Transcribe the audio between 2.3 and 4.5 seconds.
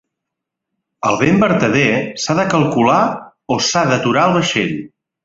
de calcular o s'ha d'aturar el